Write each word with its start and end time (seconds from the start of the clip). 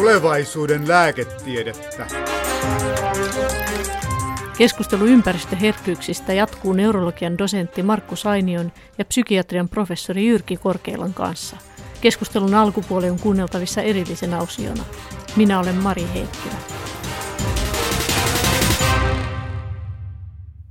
Tulevaisuuden 0.00 0.88
lääketiedettä. 0.88 2.06
Keskustelu 4.58 5.04
ympäristöherkkyyksistä 5.04 6.32
jatkuu 6.32 6.72
neurologian 6.72 7.38
dosentti 7.38 7.82
Markku 7.82 8.16
Sainion 8.16 8.72
ja 8.98 9.04
psykiatrian 9.04 9.68
professori 9.68 10.26
Jyrki 10.26 10.56
Korkeilan 10.56 11.14
kanssa. 11.14 11.56
Keskustelun 12.00 12.54
alkupuoli 12.54 13.10
on 13.10 13.18
kuunneltavissa 13.18 13.82
erillisenä 13.82 14.40
osiona. 14.40 14.84
Minä 15.36 15.60
olen 15.60 15.76
Mari 15.76 16.06
Heikkilä. 16.14 16.54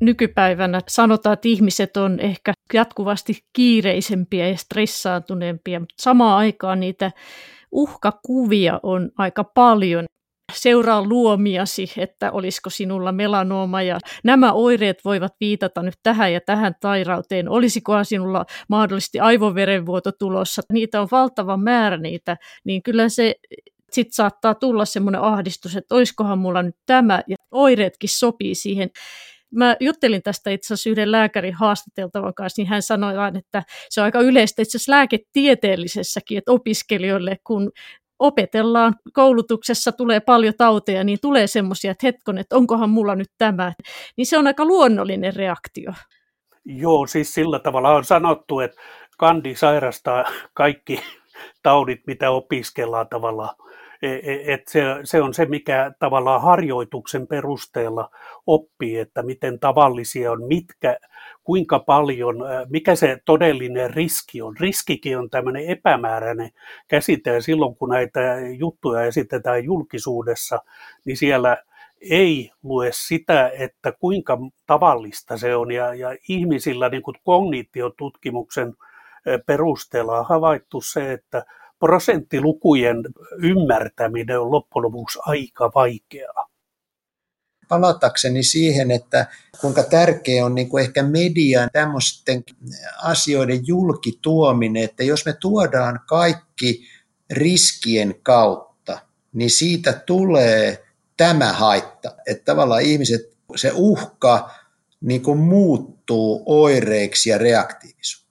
nykypäivänä 0.02 0.82
sanotaan, 0.88 1.34
että 1.34 1.48
ihmiset 1.48 1.98
on 1.98 2.20
ehkä 2.20 2.54
jatkuvasti 2.73 3.43
kiireisempiä 3.54 4.48
ja 4.48 4.57
stressaantuneempia, 4.57 5.80
mutta 5.80 5.96
samaan 5.98 6.38
aikaan 6.38 6.80
niitä 6.80 7.11
uhkakuvia 7.71 8.79
on 8.83 9.09
aika 9.18 9.43
paljon. 9.43 10.05
Seuraa 10.54 11.04
luomiasi, 11.04 11.91
että 11.97 12.32
olisiko 12.32 12.69
sinulla 12.69 13.11
melanooma 13.11 13.82
ja 13.82 14.00
nämä 14.23 14.54
oireet 14.54 15.05
voivat 15.05 15.33
viitata 15.39 15.82
nyt 15.82 15.93
tähän 16.04 16.33
ja 16.33 16.41
tähän 16.41 16.75
sairauteen. 16.82 17.50
Olisikohan 17.50 18.05
sinulla 18.05 18.46
mahdollisesti 18.69 19.19
aivoverenvuoto 19.19 20.11
tulossa? 20.11 20.61
Niitä 20.74 21.01
on 21.01 21.07
valtava 21.11 21.57
määrä 21.57 21.97
niitä, 21.97 22.37
niin 22.63 22.83
kyllä 22.83 23.10
se 23.10 23.36
sitten 23.91 24.13
saattaa 24.13 24.55
tulla 24.55 24.86
semmoinen 24.86 25.21
ahdistus, 25.21 25.75
että 25.75 25.96
olisikohan 25.96 26.39
mulla 26.39 26.63
nyt 26.63 26.75
tämä 26.86 27.21
ja 27.27 27.36
oireetkin 27.51 28.10
sopii 28.10 28.55
siihen. 28.55 28.89
Mä 29.56 29.76
juttelin 29.80 30.24
tästä 30.24 30.50
itse 30.50 30.74
asiassa 30.74 30.89
yhden 30.89 31.12
lääkärin 31.12 31.54
haastateltavan 31.54 32.34
kanssa, 32.34 32.62
niin 32.62 32.67
hän 32.67 32.81
sanoi 32.81 33.17
vain, 33.17 33.38
että 33.38 33.64
se 33.89 34.02
on 34.02 34.06
aika 34.06 34.20
yleistä 34.20 34.62
itse 34.62 34.78
asiassa 34.78 34.92
lääketieteellisessäkin, 34.92 36.38
että 36.38 36.52
opiskelijoille, 36.52 37.38
kun 37.48 37.72
opetellaan, 38.20 38.95
koulutuksessa 39.14 39.92
tulee 39.92 40.20
paljon 40.20 40.53
tauteja, 40.58 41.03
niin 41.03 41.17
tulee 41.22 41.47
semmoisia, 41.47 41.91
että 41.91 42.08
hetkon, 42.08 42.38
että 42.38 42.56
onkohan 42.56 42.89
mulla 42.89 43.16
nyt 43.16 43.31
tämä. 43.38 43.73
Niin 44.17 44.25
se 44.25 44.38
on 44.38 44.47
aika 44.47 44.66
luonnollinen 44.66 45.36
reaktio. 45.36 45.91
Joo, 46.66 47.08
siis 47.08 47.34
sillä 47.34 47.59
tavalla 47.59 47.89
on 47.89 48.06
sanottu, 48.06 48.59
että 48.59 48.81
kandi 49.17 49.56
sairastaa 49.56 50.25
kaikki 50.53 51.02
taudit, 51.63 52.00
mitä 52.08 52.31
opiskellaan 52.31 53.08
tavallaan 53.09 53.56
et 54.45 54.67
se, 54.67 54.81
se 55.03 55.22
on 55.22 55.33
se, 55.33 55.45
mikä 55.45 55.92
tavallaan 56.00 56.42
harjoituksen 56.42 57.28
perusteella 57.28 58.09
oppii, 58.47 59.00
että 59.00 59.23
miten 59.23 59.59
tavallisia 59.59 60.31
on, 60.31 60.44
mitkä, 60.44 60.97
kuinka 61.44 61.80
paljon, 61.80 62.36
mikä 62.69 62.95
se 62.95 63.17
todellinen 63.25 63.94
riski 63.94 64.41
on. 64.41 64.56
Riskikin 64.59 65.17
on 65.17 65.30
tämmöinen 65.30 65.66
epämääräinen 65.66 66.50
käsite, 66.88 67.33
ja 67.33 67.41
silloin 67.41 67.75
kun 67.75 67.89
näitä 67.89 68.19
juttuja 68.58 69.03
esitetään 69.03 69.64
julkisuudessa, 69.64 70.59
niin 71.06 71.17
siellä 71.17 71.58
ei 72.09 72.52
lue 72.63 72.89
sitä, 72.94 73.52
että 73.59 73.91
kuinka 73.91 74.38
tavallista 74.66 75.38
se 75.38 75.56
on, 75.56 75.72
ja, 75.72 75.94
ja 75.94 76.16
ihmisillä 76.30 76.89
niin 76.89 77.03
kuin 77.03 77.16
kognitiotutkimuksen 77.23 78.73
perusteella 79.45 80.19
on 80.19 80.25
havaittu 80.25 80.81
se, 80.81 81.13
että 81.13 81.45
prosenttilukujen 81.80 82.97
ymmärtäminen 83.38 84.39
on 84.39 84.52
loppujen 84.52 84.83
lopuksi 84.83 85.19
aika 85.22 85.72
vaikeaa. 85.75 86.49
Palatakseni 87.67 88.44
siihen, 88.44 88.91
että 88.91 89.27
kuinka 89.61 89.83
tärkeä 89.83 90.45
on 90.45 90.55
niin 90.55 90.69
kuin 90.69 90.83
ehkä 90.83 91.03
median 91.03 91.69
tämmöisten 91.73 92.44
asioiden 93.03 93.67
julkituominen, 93.67 94.83
että 94.83 95.03
jos 95.03 95.25
me 95.25 95.33
tuodaan 95.33 96.00
kaikki 96.07 96.83
riskien 97.31 98.16
kautta, 98.23 99.00
niin 99.33 99.50
siitä 99.50 99.94
tulee 99.94 100.83
tämä 101.17 101.53
haitta, 101.53 102.16
että 102.27 102.45
tavallaan 102.45 102.81
ihmiset, 102.81 103.22
se 103.55 103.72
uhka 103.75 104.50
niin 105.01 105.22
kuin 105.22 105.40
muuttuu 105.40 106.44
oireiksi 106.46 107.29
ja 107.29 107.38
reaktiivisuudeksi. 107.38 108.28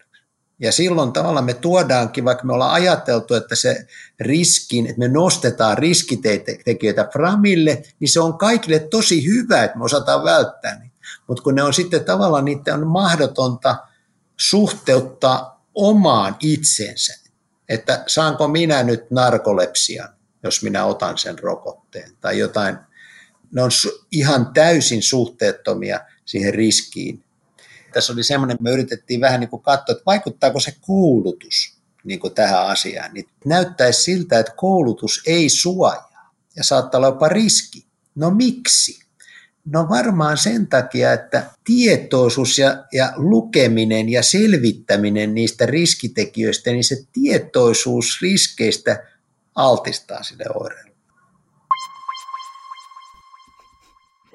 Ja 0.59 0.73
silloin 0.73 1.13
tavallaan 1.13 1.45
me 1.45 1.55
tuodaankin, 1.55 2.25
vaikka 2.25 2.45
me 2.45 2.53
ollaan 2.53 2.73
ajateltu, 2.73 3.35
että 3.35 3.55
se 3.55 3.87
riskin, 4.21 4.87
että 4.87 4.99
me 4.99 5.09
nostetaan 5.09 5.79
riskitekijöitä 5.79 7.09
framille, 7.13 7.83
niin 8.01 8.09
se 8.09 8.21
on 8.21 8.39
kaikille 8.39 8.79
tosi 8.79 9.27
hyvä, 9.27 9.65
että 9.65 9.79
me 9.79 9.85
osataan 9.85 10.25
välttää 10.25 10.79
niitä. 10.79 10.97
Mutta 11.27 11.43
kun 11.43 11.55
ne 11.55 11.63
on 11.63 11.75
sitten 11.75 12.05
tavallaan, 12.05 12.45
niitä 12.45 12.75
on 12.75 12.87
mahdotonta 12.87 13.77
suhteuttaa 14.37 15.65
omaan 15.75 16.37
itsensä. 16.41 17.15
Että 17.69 18.05
saanko 18.07 18.49
minä 18.49 18.83
nyt 18.83 19.11
narkolepsian, 19.11 20.09
jos 20.43 20.63
minä 20.63 20.85
otan 20.85 21.19
sen 21.19 21.39
rokotteen 21.39 22.13
tai 22.21 22.39
jotain. 22.39 22.79
Ne 23.53 23.63
on 23.63 23.71
ihan 24.13 24.53
täysin 24.55 25.03
suhteettomia 25.03 26.01
siihen 26.25 26.55
riskiin, 26.55 27.25
tässä 27.93 28.13
oli 28.13 28.25
semmoinen, 28.25 28.57
me 28.61 28.71
yritettiin 28.71 29.21
vähän 29.21 29.41
niin 29.41 29.51
kuin 29.51 29.63
katsoa, 29.63 29.93
että 29.93 30.03
vaikuttaako 30.07 30.61
se 30.61 30.75
koulutus 30.81 31.79
niin 32.05 32.21
kuin 32.21 32.35
tähän 32.35 32.67
asiaan. 32.67 33.15
Niin 33.15 33.29
näyttäisi 33.45 34.03
siltä, 34.03 34.39
että 34.39 34.53
koulutus 34.57 35.23
ei 35.27 35.49
suojaa 35.49 36.33
ja 36.57 36.65
saattaa 36.65 36.99
olla 36.99 37.09
jopa 37.09 37.29
riski. 37.29 37.87
No 38.15 38.31
miksi? 38.31 39.09
No 39.65 39.87
varmaan 39.89 40.39
sen 40.39 40.67
takia, 40.67 41.13
että 41.13 41.51
tietoisuus 41.65 42.59
ja, 42.59 42.85
ja 42.93 43.13
lukeminen 43.17 44.09
ja 44.09 44.23
selvittäminen 44.23 45.35
niistä 45.35 45.67
riskitekijöistä, 45.67 46.71
niin 46.71 46.85
se 46.85 46.97
tietoisuus 47.13 48.19
riskeistä 48.23 49.03
altistaa 49.55 50.23
sille 50.23 50.45
oireille. 50.55 50.93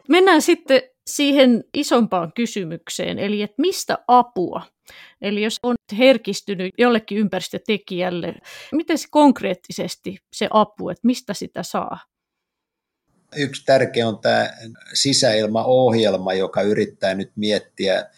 Mennään 0.07 0.41
sitten 0.41 0.81
siihen 1.09 1.63
isompaan 1.73 2.31
kysymykseen, 2.35 3.19
eli 3.19 3.41
että 3.41 3.61
mistä 3.61 3.97
apua? 4.07 4.61
Eli 5.21 5.43
jos 5.43 5.59
on 5.63 5.75
herkistynyt 5.97 6.71
jollekin 6.77 7.17
ympäristötekijälle, 7.17 8.33
miten 8.71 8.97
se 8.97 9.07
konkreettisesti 9.11 10.17
se 10.33 10.47
apu, 10.51 10.89
että 10.89 11.07
mistä 11.07 11.33
sitä 11.33 11.63
saa? 11.63 11.99
Yksi 13.35 13.65
tärkeä 13.65 14.07
on 14.07 14.19
tämä 14.19 14.49
sisäilmaohjelma, 14.93 16.33
joka 16.33 16.61
yrittää 16.61 17.13
nyt 17.15 17.31
miettiä 17.35 18.09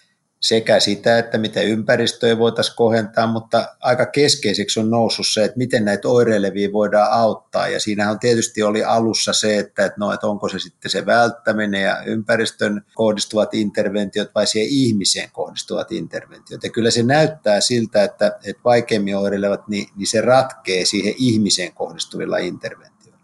sekä 0.48 0.80
sitä, 0.80 1.18
että 1.18 1.38
miten 1.38 1.68
ympäristöä 1.68 2.38
voitaisiin 2.38 2.76
kohentaa, 2.76 3.28
mutta 3.28 3.76
aika 3.82 4.06
keskeiseksi 4.06 4.80
on 4.80 4.90
noussut 4.90 5.26
se, 5.34 5.44
että 5.44 5.58
miten 5.58 5.86
näitä 5.86 6.08
oireilevia 6.08 6.72
voidaan 6.72 7.12
auttaa. 7.12 7.68
Ja 7.68 7.80
siinähän 7.80 8.20
tietysti 8.20 8.64
oli 8.64 8.84
alussa 8.84 9.34
se, 9.34 9.58
että, 9.58 9.86
että, 9.86 9.96
no, 10.00 10.14
että 10.14 10.28
onko 10.28 10.50
se 10.50 10.60
sitten 10.60 10.92
se 10.92 11.06
välttäminen 11.06 11.82
ja 11.82 12.04
ympäristön 12.06 12.86
kohdistuvat 12.94 13.54
interventiot 13.54 14.30
vai 14.36 14.48
siihen 14.48 14.70
ihmiseen 14.72 15.30
kohdistuvat 15.32 15.92
interventiot. 15.92 16.64
Ja 16.64 16.70
kyllä 16.70 16.92
se 16.92 17.04
näyttää 17.04 17.62
siltä, 17.62 18.04
että, 18.04 18.28
että 18.44 18.62
vaikeimmin 18.66 19.18
oireilevat, 19.18 19.68
niin, 19.68 19.88
niin 19.96 20.08
se 20.08 20.22
ratkee 20.22 20.86
siihen 20.86 21.14
ihmiseen 21.18 21.74
kohdistuvilla 21.74 22.38
interventioilla. 22.38 23.20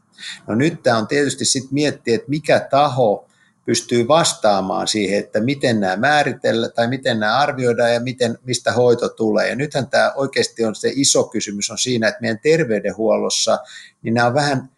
No 0.48 0.56
nyt 0.56 0.84
tämä 0.84 0.98
on 0.98 1.08
tietysti 1.08 1.46
sitten 1.46 1.74
miettiä, 1.74 2.16
että 2.16 2.30
mikä 2.30 2.60
taho 2.60 3.28
pystyy 3.66 4.08
vastaamaan 4.08 4.88
siihen, 4.88 5.20
että 5.20 5.40
miten 5.40 5.80
nämä 5.80 5.96
määritellään 5.96 6.74
tai 6.76 6.88
miten 6.88 7.20
nämä 7.20 7.38
arvioidaan 7.38 7.94
ja 7.94 8.00
miten, 8.00 8.38
mistä 8.44 8.72
hoito 8.72 9.10
tulee. 9.10 9.50
Ja 9.50 9.56
nythän 9.56 9.88
tämä 9.88 10.12
oikeasti 10.16 10.66
on 10.66 10.76
se 10.76 10.92
iso 10.96 11.24
kysymys 11.24 11.72
on 11.72 11.78
siinä, 11.78 12.08
että 12.08 12.22
meidän 12.22 12.40
terveydenhuollossa, 12.40 13.60
niin 14.02 14.14
nämä 14.14 14.28
on 14.28 14.34
vähän 14.34 14.70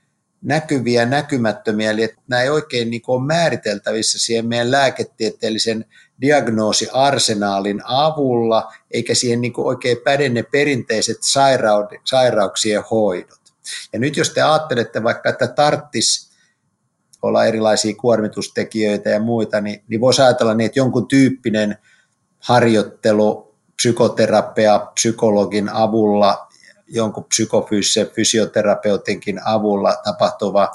näkyviä 0.42 1.06
näkymättömiä, 1.06 1.92
eli 1.92 2.04
että 2.04 2.22
nämä 2.28 2.42
ei 2.42 2.50
oikein 2.50 2.90
niin 2.90 3.02
ole 3.08 3.26
määriteltävissä 3.26 4.20
siihen 4.20 4.48
meidän 4.48 4.72
lääketieteellisen 4.72 5.86
diagnoosiarsenaalin 6.22 7.82
avulla, 7.84 8.74
eikä 8.92 9.16
siihen 9.16 9.42
niin 9.42 9.54
oikein 9.58 9.98
päde 10.04 10.30
ne 10.30 10.44
perinteiset 10.44 11.18
sairauksien 12.04 12.84
hoidot. 12.92 13.40
Ja 13.94 14.00
nyt 14.00 14.18
jos 14.18 14.30
te 14.30 14.42
ajattelette 14.42 15.04
vaikka, 15.04 15.30
että 15.30 15.48
tarttis 15.48 16.33
olla 17.24 17.46
erilaisia 17.46 17.96
kuormitustekijöitä 17.96 19.10
ja 19.10 19.20
muita, 19.20 19.62
niin, 19.62 19.84
niin 19.88 20.02
voisi 20.02 20.22
ajatella 20.22 20.54
niin, 20.54 20.66
että 20.66 20.80
jonkun 20.80 21.08
tyyppinen 21.08 21.78
harjoittelu, 22.40 23.56
psykoterapia, 23.76 24.80
psykologin 24.94 25.70
avulla, 25.70 26.48
jonkun 26.88 27.24
psykofyysisen 27.24 28.08
fysioterapeutinkin 28.08 29.40
avulla 29.46 29.96
tapahtuva 30.04 30.70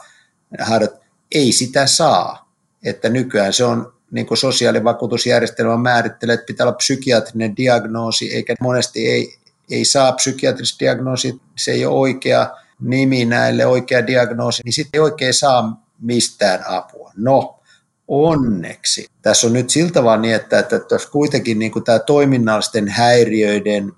harjoittelu, 0.60 1.04
ei 1.34 1.52
sitä 1.52 1.86
saa. 1.86 2.48
Että 2.84 3.08
nykyään 3.08 3.52
se 3.52 3.64
on 3.64 3.92
niin 4.10 4.26
kuin 4.26 4.38
sosiaalivakuutusjärjestelmä 4.38 5.76
määrittelee, 5.76 6.34
että 6.34 6.46
pitää 6.46 6.66
olla 6.66 6.76
psykiatrinen 6.76 7.56
diagnoosi, 7.56 8.34
eikä 8.34 8.54
monesti 8.60 9.06
ei, 9.06 9.34
ei 9.70 9.84
saa 9.84 10.12
psykiatrista 10.12 10.78
diagnoosi, 10.80 11.40
se 11.56 11.70
ei 11.70 11.86
ole 11.86 11.98
oikea 11.98 12.50
nimi 12.80 13.24
näille, 13.24 13.66
oikea 13.66 14.06
diagnoosi, 14.06 14.62
niin 14.64 14.72
sitten 14.72 14.98
ei 14.98 15.02
oikein 15.02 15.34
saa 15.34 15.87
mistään 16.00 16.64
apua. 16.66 17.12
No, 17.16 17.60
onneksi. 18.08 19.06
Tässä 19.22 19.46
on 19.46 19.52
nyt 19.52 19.70
siltä 19.70 20.04
vaan 20.04 20.22
niin, 20.22 20.34
että, 20.34 20.58
että 20.58 20.78
tässä 20.78 21.10
kuitenkin 21.10 21.58
niin 21.58 21.72
kuin 21.72 21.84
tämä 21.84 21.98
toiminnallisten 21.98 22.88
häiriöiden 22.88 23.92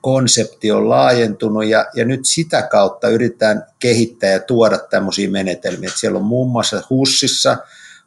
konsepti 0.00 0.72
on 0.72 0.88
laajentunut 0.88 1.66
ja, 1.66 1.86
ja 1.94 2.04
nyt 2.04 2.20
sitä 2.22 2.62
kautta 2.62 3.08
yritetään 3.08 3.66
kehittää 3.78 4.30
ja 4.30 4.40
tuoda 4.40 4.78
tämmöisiä 4.78 5.30
menetelmiä. 5.30 5.88
Et 5.88 5.96
siellä 5.96 6.18
on 6.18 6.24
muun 6.24 6.50
muassa 6.50 6.82
HUSissa 6.90 7.56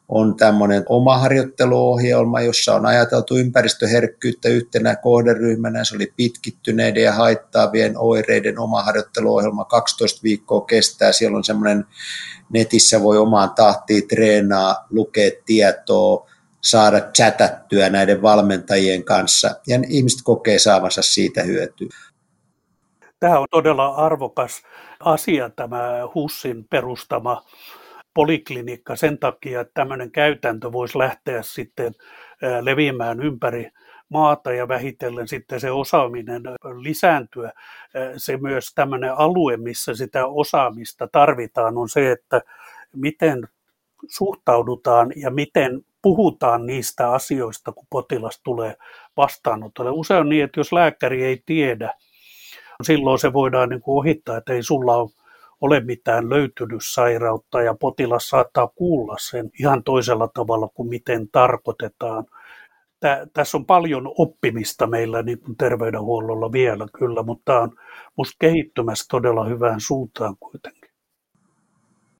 on 0.09 0.35
tämmöinen 0.35 0.83
oma 0.89 1.17
harjoitteluohjelma, 1.17 2.41
jossa 2.41 2.75
on 2.75 2.85
ajateltu 2.85 3.37
ympäristöherkkyyttä 3.37 4.49
yhtenä 4.49 4.95
kohderyhmänä. 4.95 5.83
Se 5.83 5.95
oli 5.95 6.13
pitkittyneiden 6.15 7.03
ja 7.03 7.13
haittaavien 7.13 7.97
oireiden 7.97 8.59
oma 8.59 8.83
harjoitteluohjelma. 8.83 9.65
12 9.65 10.23
viikkoa 10.23 10.61
kestää. 10.61 11.11
Siellä 11.11 11.37
on 11.37 11.43
semmoinen 11.43 11.85
netissä 12.49 13.03
voi 13.03 13.17
omaan 13.17 13.49
tahtiin 13.55 14.07
treenaa, 14.07 14.85
lukea 14.89 15.31
tietoa, 15.45 16.29
saada 16.63 17.01
chatattyä 17.01 17.89
näiden 17.89 18.21
valmentajien 18.21 19.03
kanssa 19.03 19.55
ja 19.67 19.79
ihmiset 19.89 20.19
kokee 20.23 20.59
saavansa 20.59 21.01
siitä 21.01 21.43
hyötyä. 21.43 21.89
Tämä 23.19 23.39
on 23.39 23.47
todella 23.51 23.87
arvokas 23.87 24.61
asia 24.99 25.49
tämä 25.49 25.99
HUSin 26.15 26.65
perustama 26.69 27.41
poliklinikka 28.15 28.95
sen 28.95 29.17
takia, 29.17 29.61
että 29.61 29.71
tämmöinen 29.73 30.11
käytäntö 30.11 30.71
voisi 30.71 30.97
lähteä 30.97 31.41
sitten 31.41 31.93
leviämään 32.61 33.23
ympäri 33.23 33.71
maata 34.09 34.53
ja 34.53 34.67
vähitellen 34.67 35.27
sitten 35.27 35.59
se 35.59 35.71
osaaminen 35.71 36.41
lisääntyä. 36.81 37.51
Se 38.17 38.37
myös 38.37 38.71
tämmöinen 38.75 39.17
alue, 39.17 39.57
missä 39.57 39.95
sitä 39.95 40.27
osaamista 40.27 41.07
tarvitaan, 41.11 41.77
on 41.77 41.89
se, 41.89 42.11
että 42.11 42.41
miten 42.95 43.47
suhtaudutaan 44.07 45.11
ja 45.15 45.31
miten 45.31 45.81
puhutaan 46.01 46.65
niistä 46.65 47.11
asioista, 47.11 47.71
kun 47.71 47.87
potilas 47.89 48.41
tulee 48.43 48.75
vastaanotolle. 49.17 49.91
Usein 49.91 50.19
on 50.19 50.29
niin, 50.29 50.43
että 50.43 50.59
jos 50.59 50.73
lääkäri 50.73 51.23
ei 51.23 51.43
tiedä, 51.45 51.93
silloin 52.83 53.19
se 53.19 53.33
voidaan 53.33 53.69
niin 53.69 53.81
kuin 53.81 53.97
ohittaa, 53.97 54.37
että 54.37 54.53
ei 54.53 54.63
sulla 54.63 54.95
ole 54.95 55.09
ole 55.61 55.79
mitään 55.79 56.29
löytynyt 56.29 56.81
sairautta 56.83 57.61
ja 57.61 57.73
potilas 57.73 58.29
saattaa 58.29 58.67
kuulla 58.67 59.15
sen 59.19 59.49
ihan 59.59 59.83
toisella 59.83 60.27
tavalla 60.27 60.67
kuin 60.67 60.89
miten 60.89 61.29
tarkoitetaan. 61.31 62.25
Tää, 62.99 63.27
tässä 63.33 63.57
on 63.57 63.65
paljon 63.65 64.13
oppimista 64.17 64.87
meillä 64.87 65.21
niin 65.21 65.39
kuin 65.39 65.57
terveydenhuollolla 65.57 66.51
vielä 66.51 66.87
kyllä, 66.99 67.23
mutta 67.23 67.43
tämä 67.45 67.59
on 67.59 67.71
minusta 68.17 68.35
kehittymässä 68.39 69.05
todella 69.09 69.45
hyvään 69.45 69.79
suuntaan 69.79 70.37
kuitenkin. 70.39 70.89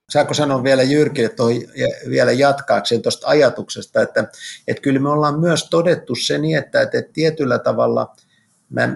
Saako 0.09 0.33
sanoa 0.33 0.63
vielä 0.63 0.83
Jyrkille 0.83 1.29
toi, 1.29 1.67
vielä 2.09 2.31
jatkaakseen 2.31 3.01
tuosta 3.01 3.27
ajatuksesta, 3.27 4.01
että, 4.01 4.27
että 4.67 4.81
kyllä 4.81 4.99
me 4.99 5.09
ollaan 5.09 5.39
myös 5.39 5.69
todettu 5.69 6.15
se 6.15 6.37
niin, 6.37 6.57
että, 6.57 6.81
että 6.81 7.01
tietyllä 7.13 7.59
tavalla– 7.59 8.07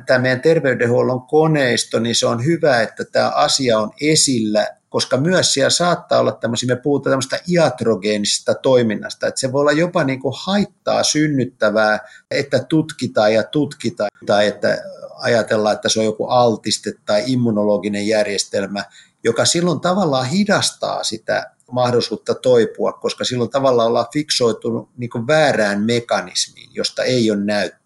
tämä 0.05 0.19
meidän 0.19 0.41
terveydenhuollon 0.41 1.21
koneisto, 1.21 1.99
niin 1.99 2.15
se 2.15 2.27
on 2.27 2.45
hyvä, 2.45 2.81
että 2.81 3.05
tämä 3.05 3.29
asia 3.29 3.79
on 3.79 3.91
esillä, 4.01 4.67
koska 4.89 5.17
myös 5.17 5.53
siellä 5.53 5.69
saattaa 5.69 6.19
olla 6.19 6.31
tämmöisiä, 6.31 6.75
me 6.75 6.81
puhutaan 6.81 7.11
tämmöistä 7.11 7.39
iatrogeenisesta 7.47 8.53
toiminnasta, 8.55 9.27
että 9.27 9.39
se 9.39 9.51
voi 9.51 9.61
olla 9.61 9.71
jopa 9.71 10.03
niin 10.03 10.19
kuin 10.19 10.33
haittaa 10.37 11.03
synnyttävää, 11.03 11.99
että 12.31 12.59
tutkitaan 12.59 13.33
ja 13.33 13.43
tutkitaan, 13.43 14.09
tai 14.25 14.47
että 14.47 14.77
ajatellaan, 15.15 15.75
että 15.75 15.89
se 15.89 15.99
on 15.99 16.05
joku 16.05 16.25
altiste 16.25 16.93
tai 17.05 17.23
immunologinen 17.27 18.07
järjestelmä, 18.07 18.83
joka 19.23 19.45
silloin 19.45 19.79
tavallaan 19.79 20.25
hidastaa 20.25 21.03
sitä 21.03 21.51
mahdollisuutta 21.71 22.35
toipua, 22.35 22.93
koska 22.93 23.25
silloin 23.25 23.49
tavallaan 23.49 23.87
ollaan 23.87 24.05
fiksoitunut 24.13 24.89
niin 24.97 25.27
väärään 25.27 25.81
mekanismiin, 25.81 26.69
josta 26.73 27.03
ei 27.03 27.31
ole 27.31 27.39
näyttöä 27.43 27.78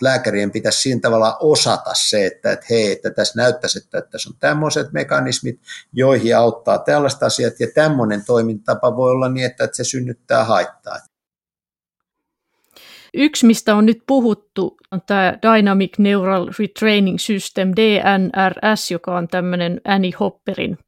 lääkärien 0.00 0.50
pitäisi 0.50 0.80
siinä 0.80 1.00
tavalla 1.00 1.36
osata 1.40 1.90
se, 1.94 2.26
että, 2.26 2.52
että 2.52 2.66
hei, 2.70 2.92
että 2.92 3.10
tässä 3.10 3.42
näyttäisi, 3.42 3.78
että, 3.78 3.98
että 3.98 4.10
tässä 4.10 4.30
on 4.30 4.36
tämmöiset 4.40 4.92
mekanismit, 4.92 5.60
joihin 5.92 6.36
auttaa 6.36 6.78
tällaiset 6.78 7.22
asiat, 7.22 7.60
ja 7.60 7.66
tämmöinen 7.74 8.24
toimintatapa 8.24 8.96
voi 8.96 9.10
olla 9.10 9.28
niin, 9.28 9.46
että, 9.46 9.64
että 9.64 9.76
se 9.76 9.84
synnyttää 9.84 10.44
haittaa. 10.44 10.96
Yksi, 13.14 13.46
mistä 13.46 13.74
on 13.74 13.86
nyt 13.86 13.98
puhuttu, 14.06 14.76
on 14.92 15.00
tämä 15.06 15.38
Dynamic 15.42 15.98
Neural 15.98 16.48
Retraining 16.58 17.18
System, 17.18 17.72
DNRS, 17.76 18.90
joka 18.90 19.16
on 19.16 19.28
tämmöinen 19.28 19.80
Annie 19.84 20.12
Hopperin 20.20 20.78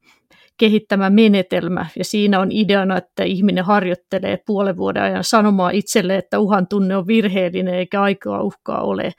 kehittämä 0.58 1.10
menetelmä. 1.10 1.86
Ja 1.96 2.04
siinä 2.04 2.40
on 2.40 2.52
ideana, 2.52 2.96
että 2.96 3.24
ihminen 3.24 3.64
harjoittelee 3.64 4.38
puolen 4.46 4.76
vuoden 4.76 5.02
ajan 5.02 5.24
sanomaan 5.24 5.74
itselle, 5.74 6.16
että 6.16 6.38
uhan 6.38 6.68
tunne 6.68 6.96
on 6.96 7.06
virheellinen 7.06 7.74
eikä 7.74 8.02
aikaa 8.02 8.42
uhkaa 8.42 8.80
ole. 8.80 9.12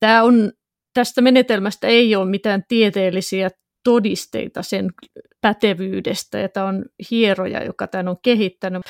Tämä 0.00 0.22
on, 0.22 0.52
tästä 0.94 1.20
menetelmästä 1.20 1.86
ei 1.86 2.16
ole 2.16 2.30
mitään 2.30 2.62
tieteellisiä 2.68 3.50
todisteita 3.84 4.62
sen 4.62 4.90
pätevyydestä, 5.40 6.38
ja 6.38 6.48
tämä 6.48 6.66
on 6.66 6.84
hieroja, 7.10 7.64
joka 7.64 7.86
tämän 7.86 8.08
on 8.08 8.16
kehittänyt, 8.22 8.82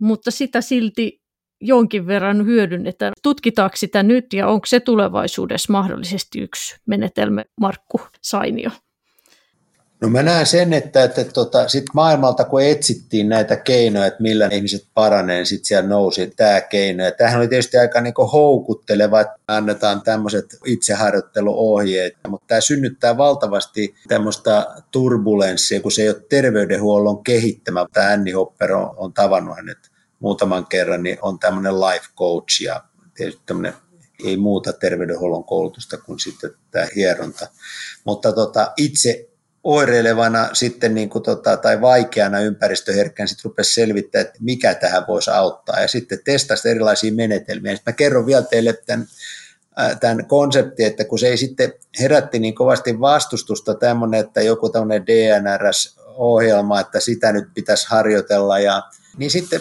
mutta 0.00 0.30
sitä 0.30 0.60
silti 0.60 1.20
jonkin 1.60 2.06
verran 2.06 2.46
hyödynnetään. 2.46 3.12
Tutkitaanko 3.22 3.76
sitä 3.76 4.02
nyt 4.02 4.32
ja 4.32 4.48
onko 4.48 4.66
se 4.66 4.80
tulevaisuudessa 4.80 5.72
mahdollisesti 5.72 6.40
yksi 6.40 6.76
menetelmä, 6.86 7.44
Markku 7.60 8.00
Sainio? 8.22 8.70
No 10.00 10.08
mä 10.08 10.22
näen 10.22 10.46
sen, 10.46 10.72
että, 10.72 11.04
että, 11.04 11.24
tota, 11.24 11.68
sit 11.68 11.84
maailmalta 11.94 12.44
kun 12.44 12.62
etsittiin 12.62 13.28
näitä 13.28 13.56
keinoja, 13.56 14.06
että 14.06 14.22
millä 14.22 14.48
ihmiset 14.52 14.86
paranee, 14.94 15.36
niin 15.36 15.46
sitten 15.46 15.64
siellä 15.64 15.88
nousi 15.88 16.32
tämä 16.36 16.60
keino. 16.60 17.04
Ja 17.04 17.12
tämähän 17.12 17.40
oli 17.40 17.48
tietysti 17.48 17.76
aika 17.76 18.00
niin 18.00 18.14
houkutteleva, 18.32 19.20
että 19.20 19.34
annetaan 19.46 20.02
tämmöiset 20.02 20.44
itseharjoitteluohjeet, 20.64 22.14
mutta 22.28 22.46
tämä 22.46 22.60
synnyttää 22.60 23.16
valtavasti 23.16 23.94
tämmöistä 24.08 24.66
turbulenssia, 24.90 25.80
kun 25.80 25.92
se 25.92 26.02
ei 26.02 26.08
ole 26.08 26.24
terveydenhuollon 26.28 27.24
kehittämä. 27.24 27.86
Tämä 27.92 28.12
Anni 28.12 28.30
Hopper 28.30 28.72
on, 28.72 28.94
on 28.96 29.12
tavannut 29.12 29.56
hänet 29.56 29.78
muutaman 30.20 30.66
kerran, 30.66 31.02
niin 31.02 31.18
on 31.22 31.38
tämmöinen 31.38 31.80
life 31.80 32.06
coach 32.16 32.62
ja 32.62 32.84
tietysti 33.14 33.42
tämmöinen 33.46 33.74
ei 34.24 34.36
muuta 34.36 34.72
terveydenhuollon 34.72 35.44
koulutusta 35.44 35.98
kuin 35.98 36.18
sitten 36.18 36.50
tämä 36.70 36.86
hieronta. 36.96 37.46
Mutta 38.04 38.32
tota, 38.32 38.72
itse 38.76 39.28
oireilevana 39.66 40.48
sitten 40.52 40.94
niin 40.94 41.08
kuin 41.08 41.22
tota, 41.22 41.56
tai 41.56 41.80
vaikeana 41.80 42.40
ympäristöherkkään 42.40 43.28
sitten 43.28 43.50
rupesi 43.50 43.74
selvittää, 43.74 44.20
että 44.20 44.38
mikä 44.40 44.74
tähän 44.74 45.04
voisi 45.08 45.30
auttaa 45.30 45.80
ja 45.80 45.88
sitten 45.88 46.18
testasi 46.24 46.68
erilaisia 46.68 47.12
menetelmiä. 47.12 47.72
Sitten 47.72 47.92
mä 47.92 47.96
kerron 47.96 48.26
vielä 48.26 48.42
teille 48.42 48.72
tämän, 48.86 49.06
tämän 50.00 50.26
konseptin, 50.26 50.86
että 50.86 51.04
kun 51.04 51.18
se 51.18 51.28
ei 51.28 51.36
sitten 51.36 51.72
herätti 52.00 52.38
niin 52.38 52.54
kovasti 52.54 53.00
vastustusta 53.00 53.74
tämmöinen, 53.74 54.20
että 54.20 54.42
joku 54.42 54.68
tämmöinen 54.68 55.06
DNRS-ohjelma, 55.06 56.80
että 56.80 57.00
sitä 57.00 57.32
nyt 57.32 57.48
pitäisi 57.54 57.86
harjoitella 57.88 58.58
ja 58.58 58.82
niin 59.16 59.30
sitten 59.30 59.60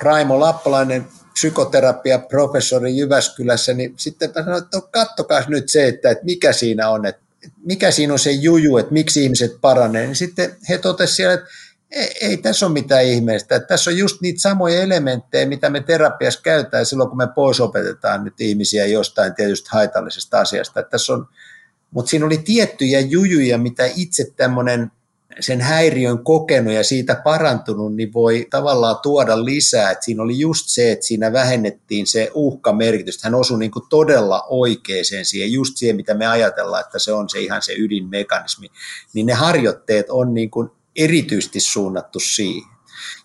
Raimo 0.00 0.40
Lappalainen 0.40 1.06
psykoterapia 1.32 2.18
professori 2.18 2.96
Jyväskylässä, 2.96 3.74
niin 3.74 3.94
sitten 3.96 4.32
mä 4.36 4.44
sanoin, 4.44 4.62
että 4.62 4.76
no, 4.76 4.88
kattokaa 4.90 5.42
nyt 5.48 5.68
se, 5.68 5.88
että, 5.88 6.10
että 6.10 6.24
mikä 6.24 6.52
siinä 6.52 6.90
on, 6.90 7.06
että 7.06 7.27
mikä 7.64 7.90
siinä 7.90 8.12
on 8.12 8.18
se 8.18 8.30
juju, 8.30 8.76
että 8.76 8.92
miksi 8.92 9.22
ihmiset 9.22 9.52
paranee, 9.60 10.06
niin 10.06 10.16
sitten 10.16 10.56
he 10.68 10.78
totesivat 10.78 11.16
siellä, 11.16 11.34
että 11.34 11.46
ei, 11.90 12.14
ei 12.20 12.36
tässä 12.36 12.66
ole 12.66 12.72
mitään 12.72 13.04
ihmeistä. 13.04 13.56
Että 13.56 13.68
tässä 13.68 13.90
on 13.90 13.98
just 13.98 14.20
niitä 14.20 14.40
samoja 14.40 14.82
elementtejä, 14.82 15.46
mitä 15.46 15.70
me 15.70 15.80
terapiassa 15.80 16.40
käytetään 16.42 16.86
silloin, 16.86 17.08
kun 17.08 17.18
me 17.18 17.28
pois 17.34 17.60
opetetaan 17.60 18.24
nyt 18.24 18.40
ihmisiä 18.40 18.86
jostain 18.86 19.34
tietystä 19.34 19.70
haitallisesta 19.72 20.40
asiasta. 20.40 20.80
Että 20.80 20.90
tässä 20.90 21.12
on, 21.12 21.28
mutta 21.90 22.10
siinä 22.10 22.26
oli 22.26 22.38
tiettyjä 22.38 23.00
jujuja, 23.00 23.58
mitä 23.58 23.84
itse 23.96 24.32
tämmöinen 24.36 24.90
sen 25.40 25.60
häiriön 25.60 26.24
kokenut 26.24 26.72
ja 26.72 26.84
siitä 26.84 27.20
parantunut, 27.24 27.96
niin 27.96 28.12
voi 28.12 28.46
tavallaan 28.50 28.96
tuoda 29.02 29.44
lisää. 29.44 29.90
Et 29.90 30.02
siinä 30.02 30.22
oli 30.22 30.38
just 30.38 30.68
se, 30.68 30.92
että 30.92 31.06
siinä 31.06 31.32
vähennettiin 31.32 32.06
se 32.06 32.30
uhkamerkitys. 32.34 33.22
Hän 33.24 33.34
osui 33.34 33.58
niin 33.58 33.70
kuin 33.70 33.84
todella 33.88 34.44
oikeeseen 34.48 35.24
siihen, 35.24 35.52
just 35.52 35.76
siihen, 35.76 35.96
mitä 35.96 36.14
me 36.14 36.26
ajatellaan, 36.26 36.84
että 36.86 36.98
se 36.98 37.12
on 37.12 37.28
se 37.28 37.40
ihan 37.40 37.62
se 37.62 37.72
ydinmekanismi. 37.78 38.70
Niin 39.12 39.26
ne 39.26 39.32
harjoitteet 39.32 40.06
on 40.10 40.34
niin 40.34 40.50
kuin 40.50 40.70
erityisesti 40.96 41.60
suunnattu 41.60 42.20
siihen. 42.20 42.70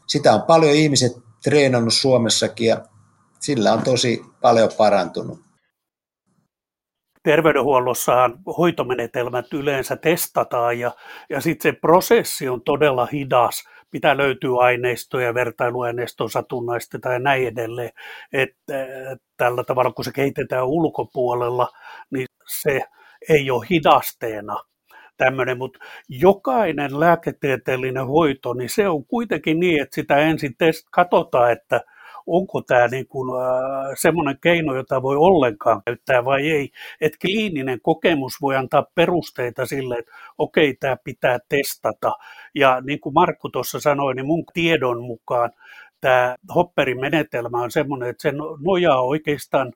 Sitä 0.08 0.34
on 0.34 0.42
paljon 0.42 0.74
ihmiset 0.74 1.14
treenannut 1.44 1.94
Suomessakin 1.94 2.68
ja 2.68 2.86
sillä 3.40 3.74
on 3.74 3.82
tosi 3.82 4.22
paljon 4.42 4.70
parantunut 4.78 5.53
terveydenhuollossahan 7.24 8.40
hoitomenetelmät 8.58 9.54
yleensä 9.54 9.96
testataan 9.96 10.80
ja, 10.80 10.92
ja 11.30 11.42
sitten 11.42 11.74
se 11.74 11.80
prosessi 11.80 12.50
on 12.50 12.62
todella 12.62 13.06
hidas. 13.06 13.64
Pitää 13.92 14.18
löytyä 14.18 14.58
aineistoja, 14.58 15.34
vertailuaineistoa 15.34 16.30
satunnaistetaan 16.30 17.16
ja 17.16 17.20
näin 17.20 17.48
edelleen. 17.48 17.92
Että 18.34 18.74
tällä 19.38 19.64
tavalla, 19.64 19.92
kun 19.92 20.06
se 20.06 20.12
kehitetään 20.12 20.68
ulkopuolella, 20.68 21.70
niin 22.12 22.26
se 22.62 22.82
ei 23.30 23.52
ole 23.52 23.66
hidasteena 23.70 24.58
tämmöinen, 25.18 25.58
mutta 25.58 25.80
jokainen 26.10 27.00
lääketieteellinen 27.00 28.08
hoito, 28.08 28.54
niin 28.54 28.70
se 28.70 28.88
on 28.88 29.06
kuitenkin 29.06 29.60
niin, 29.60 29.82
että 29.82 29.96
sitä 29.96 30.18
ensin 30.18 30.56
test, 30.58 30.88
katsotaan, 30.92 31.52
että 31.52 31.82
onko 32.28 32.62
tämä 32.62 32.88
niin 32.88 33.08
kuin, 33.08 33.30
semmoinen 33.98 34.38
keino, 34.42 34.76
jota 34.76 35.02
voi 35.02 35.16
ollenkaan 35.16 35.82
käyttää 35.86 36.26
vai 36.26 36.52
ei. 36.52 36.70
Että 37.02 37.18
kliininen 37.22 37.82
kokemus 37.82 38.34
voi 38.42 38.56
antaa 38.56 38.86
perusteita 38.96 39.66
sille, 39.66 39.96
että 39.98 40.12
okei, 40.38 40.74
tämä 40.80 40.98
pitää 41.04 41.40
testata. 41.50 42.12
Ja 42.56 42.82
niin 42.82 43.00
kuin 43.00 43.14
Markku 43.14 43.50
tuossa 43.50 43.80
sanoi, 43.80 44.16
niin 44.16 44.26
mun 44.26 44.44
tiedon 44.54 45.04
mukaan 45.04 45.52
tämä 46.02 46.36
Hopperin 46.56 47.00
menetelmä 47.00 47.62
on 47.62 47.72
semmoinen, 47.72 48.10
että 48.10 48.22
se 48.22 48.32
nojaa 48.60 49.02
oikeastaan 49.02 49.74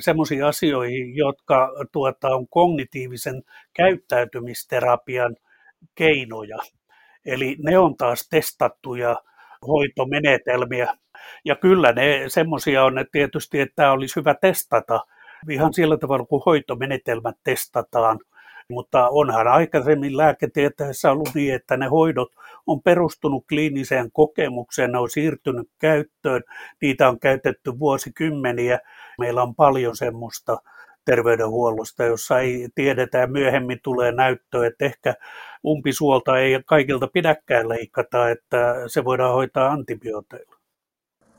semmoisiin 0.00 0.44
asioihin, 0.44 1.16
jotka 1.16 1.72
tuota, 1.92 2.28
on 2.28 2.48
kognitiivisen 2.48 3.42
käyttäytymisterapian 3.76 5.36
keinoja. 5.94 6.58
Eli 7.24 7.56
ne 7.64 7.78
on 7.78 7.96
taas 7.96 8.28
testattuja 8.28 9.16
hoitomenetelmiä. 9.66 10.94
Ja 11.44 11.56
kyllä 11.56 11.92
ne 11.92 12.24
semmoisia 12.28 12.84
on 12.84 12.98
että 12.98 13.12
tietysti, 13.12 13.60
että 13.60 13.72
tämä 13.76 13.92
olisi 13.92 14.16
hyvä 14.16 14.34
testata 14.34 15.00
ihan 15.50 15.74
sillä 15.74 15.96
tavalla, 15.96 16.26
kun 16.26 16.42
hoitomenetelmät 16.46 17.36
testataan. 17.44 18.18
Mutta 18.70 19.08
onhan 19.08 19.48
aikaisemmin 19.48 20.16
lääketieteessä 20.16 21.10
ollut 21.10 21.30
niin, 21.34 21.54
että 21.54 21.76
ne 21.76 21.86
hoidot 21.86 22.28
on 22.66 22.82
perustunut 22.82 23.44
kliiniseen 23.48 24.12
kokemukseen, 24.12 24.92
ne 24.92 24.98
on 24.98 25.10
siirtynyt 25.10 25.70
käyttöön, 25.78 26.42
niitä 26.82 27.08
on 27.08 27.20
käytetty 27.20 27.78
vuosikymmeniä. 27.78 28.78
Meillä 29.18 29.42
on 29.42 29.54
paljon 29.54 29.96
semmoista 29.96 30.58
terveydenhuollosta, 31.06 32.04
jossa 32.04 32.38
ei 32.38 32.68
tiedetä 32.74 33.18
ja 33.18 33.26
myöhemmin 33.26 33.78
tulee 33.82 34.12
näyttö, 34.12 34.66
että 34.66 34.84
ehkä 34.84 35.14
umpisuolta 35.66 36.38
ei 36.38 36.60
kaikilta 36.66 37.06
pidäkään 37.06 37.68
leikata, 37.68 38.30
että 38.30 38.74
se 38.86 39.04
voidaan 39.04 39.34
hoitaa 39.34 39.72
antibiooteilla. 39.72 40.56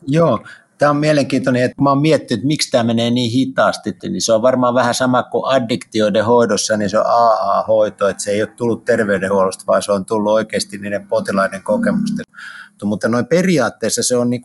Joo, 0.07 0.39
tämä 0.77 0.89
on 0.89 0.97
mielenkiintoinen, 0.97 1.63
että 1.63 1.81
mä 1.81 1.89
oon 1.89 2.01
miettinyt, 2.01 2.39
että 2.39 2.47
miksi 2.47 2.71
tämä 2.71 2.83
menee 2.83 3.11
niin 3.11 3.31
hitaasti, 3.31 3.93
niin 4.03 4.21
se 4.21 4.33
on 4.33 4.41
varmaan 4.41 4.73
vähän 4.73 4.93
sama 4.93 5.23
kuin 5.23 5.43
addiktioiden 5.45 6.25
hoidossa, 6.25 6.77
niin 6.77 6.89
se 6.89 6.99
on 6.99 7.05
AA-hoito, 7.07 8.07
että 8.07 8.23
se 8.23 8.31
ei 8.31 8.41
ole 8.41 8.49
tullut 8.57 8.85
terveydenhuollosta, 8.85 9.63
vaan 9.67 9.81
se 9.81 9.91
on 9.91 10.05
tullut 10.05 10.33
oikeasti 10.33 10.77
niiden 10.77 11.07
potilaiden 11.07 11.63
kokemusten. 11.63 12.25
Mutta 12.83 13.07
noin 13.07 13.25
periaatteessa 13.25 14.03
se 14.03 14.17
on 14.17 14.29
niin 14.29 14.41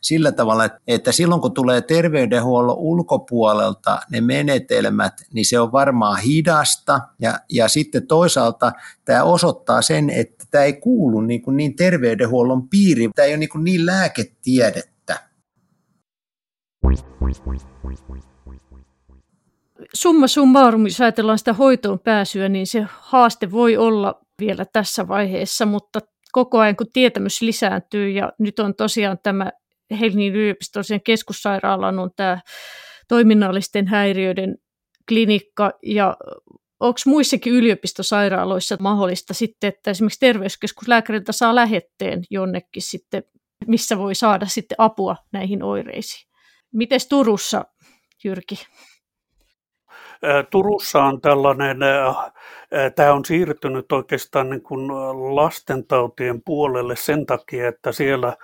sillä 0.00 0.32
tavalla, 0.32 0.68
että 0.86 1.12
silloin 1.12 1.40
kun 1.40 1.54
tulee 1.54 1.80
terveydenhuollon 1.80 2.76
ulkopuolelta 2.78 3.98
ne 4.10 4.20
menetelmät, 4.20 5.12
niin 5.32 5.44
se 5.44 5.60
on 5.60 5.72
varmaan 5.72 6.20
hidasta. 6.20 7.00
Ja, 7.20 7.38
ja 7.50 7.68
sitten 7.68 8.06
toisaalta 8.06 8.72
tämä 9.04 9.22
osoittaa 9.22 9.82
sen, 9.82 10.10
että 10.10 10.44
tämä 10.50 10.64
ei 10.64 10.72
kuulu 10.72 11.20
niin, 11.20 11.42
kuin 11.42 11.56
niin 11.56 11.76
terveydenhuollon 11.76 12.68
piiriin, 12.68 13.10
tämä 13.14 13.26
ei 13.26 13.32
ole 13.32 13.38
niin, 13.38 13.48
kuin 13.48 13.64
niin 13.64 13.86
lääketiedettä. 13.86 15.20
Summa 19.94 20.26
summarum, 20.26 20.86
jos 20.86 21.00
ajatellaan 21.00 21.38
sitä 21.38 21.52
hoitoon 21.52 21.98
pääsyä, 21.98 22.48
niin 22.48 22.66
se 22.66 22.86
haaste 22.88 23.50
voi 23.50 23.76
olla 23.76 24.20
vielä 24.40 24.64
tässä 24.72 25.08
vaiheessa, 25.08 25.66
mutta 25.66 26.00
koko 26.32 26.58
ajan 26.58 26.76
kun 26.76 26.86
tietämys 26.92 27.42
lisääntyy 27.42 28.10
ja 28.10 28.32
nyt 28.38 28.58
on 28.58 28.74
tosiaan 28.74 29.18
tämä 29.22 29.50
Helsingin 29.90 30.34
yliopistollisen 30.34 31.02
keskussairaalan 31.02 31.98
on 31.98 32.10
tämä 32.16 32.40
toiminnallisten 33.08 33.86
häiriöiden 33.86 34.56
klinikka 35.08 35.72
ja 35.82 36.16
onko 36.80 36.98
muissakin 37.06 37.52
yliopistosairaaloissa 37.52 38.76
mahdollista 38.80 39.34
sitten, 39.34 39.68
että 39.68 39.90
esimerkiksi 39.90 40.20
terveyskeskuslääkäriltä 40.20 41.32
saa 41.32 41.54
lähetteen 41.54 42.22
jonnekin 42.30 42.82
sitten, 42.82 43.22
missä 43.66 43.98
voi 43.98 44.14
saada 44.14 44.46
sitten 44.46 44.74
apua 44.78 45.16
näihin 45.32 45.62
oireisiin? 45.62 46.30
Miten 46.72 47.00
Turussa, 47.08 47.64
Jyrki? 48.24 48.66
Turussa 50.50 51.02
on 51.04 51.20
tällainen, 51.20 51.76
tämä 52.94 53.12
on 53.12 53.24
siirtynyt 53.24 53.92
oikeastaan 53.92 54.50
niin 54.50 54.62
kuin 54.62 54.88
lastentautien 55.36 56.42
puolelle 56.44 56.96
sen 56.96 57.26
takia, 57.26 57.68
että 57.68 57.92
siellä 57.92 58.36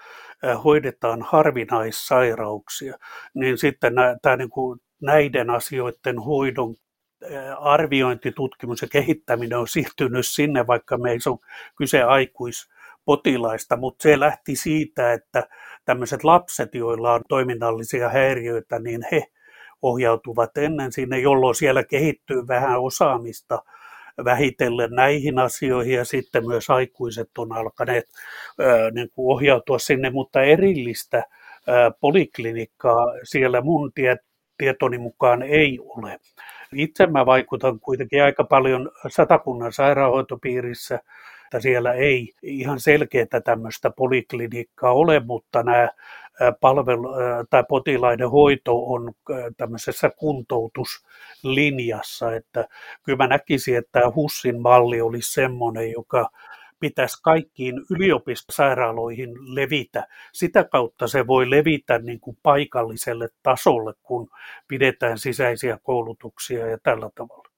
hoidetaan 0.64 1.22
harvinaissairauksia, 1.22 2.98
niin 3.34 3.58
sitten 3.58 3.94
tämä 4.22 4.36
niin 4.36 4.50
kuin 4.50 4.80
näiden 5.02 5.50
asioiden 5.50 6.18
hoidon 6.18 6.74
arviointi, 7.60 8.32
tutkimus 8.32 8.82
ja 8.82 8.88
kehittäminen 8.88 9.58
on 9.58 9.68
siirtynyt 9.68 10.26
sinne, 10.26 10.66
vaikka 10.66 10.98
me 10.98 11.10
ei 11.10 11.18
ole 11.26 11.38
kyse 11.76 12.02
aikuispotilaista, 12.02 13.76
mutta 13.76 14.02
se 14.02 14.20
lähti 14.20 14.56
siitä, 14.56 15.12
että 15.12 15.48
tämmöiset 15.84 16.24
lapset, 16.24 16.74
joilla 16.74 17.12
on 17.12 17.22
toiminnallisia 17.28 18.08
häiriöitä, 18.08 18.78
niin 18.78 19.00
he 19.12 19.22
ohjautuvat 19.82 20.58
ennen 20.58 20.92
sinne, 20.92 21.18
jolloin 21.18 21.54
siellä 21.54 21.84
kehittyy 21.84 22.46
vähän 22.48 22.80
osaamista 22.80 23.62
vähitellen 24.24 24.90
näihin 24.90 25.38
asioihin 25.38 25.94
ja 25.94 26.04
sitten 26.04 26.46
myös 26.46 26.70
aikuiset 26.70 27.30
on 27.38 27.52
alkaneet 27.52 28.04
niin 28.94 29.10
kuin 29.14 29.34
ohjautua 29.34 29.78
sinne, 29.78 30.10
mutta 30.10 30.42
erillistä 30.42 31.24
poliklinikkaa 32.00 33.06
siellä 33.22 33.60
mun 33.60 33.92
tie, 33.94 34.16
tietoni 34.58 34.98
mukaan 34.98 35.42
ei 35.42 35.78
ole. 35.82 36.20
Itse 36.74 37.06
mä 37.06 37.26
vaikutan 37.26 37.80
kuitenkin 37.80 38.22
aika 38.22 38.44
paljon 38.44 38.90
satakunnan 39.08 39.72
sairaanhoitopiirissä 39.72 41.00
että 41.52 41.62
siellä 41.62 41.92
ei 41.92 42.32
ihan 42.42 42.80
selkeää 42.80 43.40
tämmöistä 43.44 43.90
poliklinikkaa 43.90 44.92
ole, 44.92 45.20
mutta 45.20 45.62
nämä 45.62 45.88
palvelu- 46.60 47.14
tai 47.50 47.64
potilaiden 47.68 48.30
hoito 48.30 48.92
on 48.92 49.12
tämmöisessä 49.56 50.10
kuntoutuslinjassa, 50.16 52.34
että 52.34 52.68
kyllä 53.02 53.16
mä 53.16 53.26
näkisin, 53.26 53.76
että 53.76 54.00
tämä 54.00 54.12
HUSSin 54.14 54.60
malli 54.60 55.00
olisi 55.00 55.32
semmoinen, 55.32 55.90
joka 55.90 56.30
pitäisi 56.80 57.22
kaikkiin 57.22 57.74
yliopistosairaaloihin 57.90 59.54
levitä. 59.54 60.06
Sitä 60.32 60.64
kautta 60.64 61.08
se 61.08 61.26
voi 61.26 61.50
levitä 61.50 61.98
niin 61.98 62.20
kuin 62.20 62.38
paikalliselle 62.42 63.28
tasolle, 63.42 63.94
kun 64.02 64.30
pidetään 64.68 65.18
sisäisiä 65.18 65.78
koulutuksia 65.82 66.66
ja 66.66 66.78
tällä 66.82 67.10
tavalla. 67.14 67.51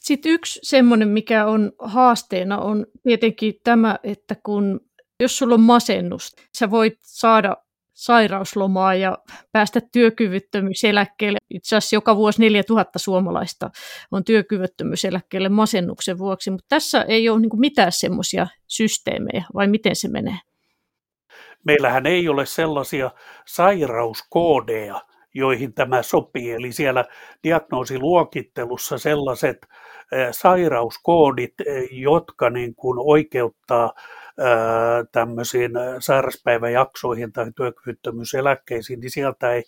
Sitten 0.00 0.32
yksi 0.32 0.60
semmoinen, 0.62 1.08
mikä 1.08 1.46
on 1.46 1.72
haasteena, 1.78 2.58
on 2.58 2.86
tietenkin 3.02 3.54
tämä, 3.64 3.98
että 4.02 4.36
kun 4.42 4.80
jos 5.20 5.38
sulla 5.38 5.54
on 5.54 5.60
masennus, 5.60 6.36
sä 6.58 6.70
voit 6.70 6.94
saada 7.00 7.56
sairauslomaa 7.92 8.94
ja 8.94 9.18
päästä 9.52 9.80
työkyvyttömyyseläkkeelle. 9.92 11.38
Itse 11.50 11.76
asiassa 11.76 11.96
joka 11.96 12.16
vuosi 12.16 12.40
4000 12.40 12.98
suomalaista 12.98 13.70
on 14.10 14.24
työkyvyttömyyseläkkeelle 14.24 15.48
masennuksen 15.48 16.18
vuoksi, 16.18 16.50
mutta 16.50 16.66
tässä 16.68 17.02
ei 17.02 17.28
ole 17.28 17.40
niin 17.40 17.60
mitään 17.60 17.92
semmoisia 17.92 18.46
systeemejä, 18.66 19.44
vai 19.54 19.68
miten 19.68 19.96
se 19.96 20.08
menee? 20.08 20.38
Meillähän 21.64 22.06
ei 22.06 22.28
ole 22.28 22.46
sellaisia 22.46 23.10
sairauskoodeja, 23.46 25.00
joihin 25.34 25.74
tämä 25.74 26.02
sopii. 26.02 26.52
Eli 26.52 26.72
siellä 26.72 27.04
diagnoosiluokittelussa 27.44 28.98
sellaiset 28.98 29.66
sairauskoodit, 30.30 31.54
jotka 31.90 32.50
niin 32.50 32.74
kuin 32.74 32.98
oikeuttaa 32.98 33.92
tämmöisiin 35.12 35.70
sairaspäiväjaksoihin 36.00 37.32
tai 37.32 37.52
työkyvyttömyyseläkkeisiin, 37.56 39.00
niin 39.00 39.10
sieltä 39.10 39.52
ei, 39.52 39.62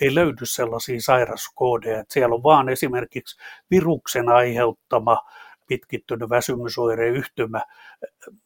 ei 0.00 0.14
löydy 0.14 0.46
sellaisia 0.46 1.00
sairaskoodeja. 1.00 2.00
Että 2.00 2.14
siellä 2.14 2.34
on 2.34 2.42
vaan 2.42 2.68
esimerkiksi 2.68 3.40
viruksen 3.70 4.28
aiheuttama 4.28 5.18
pitkittynyt 5.68 6.30
väsymysoireyhtymä, 6.30 7.60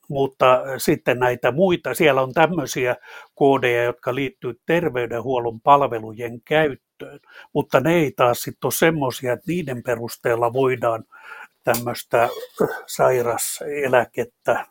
mutta 0.08 0.62
sitten 0.78 1.18
näitä 1.18 1.52
muita, 1.52 1.94
siellä 1.94 2.22
on 2.22 2.32
tämmöisiä 2.32 2.96
koodeja, 3.34 3.84
jotka 3.84 4.14
liittyy 4.14 4.60
terveydenhuollon 4.66 5.60
palvelujen 5.60 6.40
käyttöön, 6.44 7.20
mutta 7.52 7.80
ne 7.80 7.94
ei 7.94 8.12
taas 8.16 8.42
sitten 8.42 8.66
ole 8.66 8.72
semmoisia, 8.72 9.32
että 9.32 9.44
niiden 9.48 9.82
perusteella 9.82 10.52
voidaan 10.52 11.04
tämmöistä 11.64 12.28
sairaseläkettä, 12.86 14.66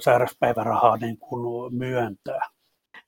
sairaspäivärahaa 0.00 0.96
niin 0.96 1.18
kuin 1.18 1.74
myöntää. 1.74 2.40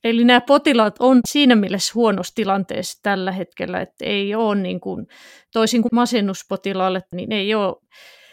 Eli 0.05 0.25
nämä 0.25 0.41
potilaat 0.41 0.97
on 0.99 1.21
siinä 1.29 1.55
mielessä 1.55 1.93
huonossa 1.95 2.35
tilanteessa 2.35 2.99
tällä 3.03 3.33
hetkellä, 3.33 3.81
että 3.81 4.05
ei 4.05 4.35
ole 4.35 4.55
niin 4.55 4.81
kuin, 4.81 5.07
toisin 5.53 5.83
kuin 5.83 5.95
masennuspotilaalle, 5.95 7.01
niin 7.13 7.33
ei 7.33 7.55
ole 7.55 7.77